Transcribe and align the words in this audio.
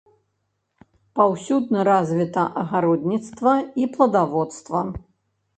Паўсюдна 1.19 1.83
развіта 1.91 2.45
агародніцтва 2.63 3.53
і 3.85 3.89
пладаводства. 3.99 4.83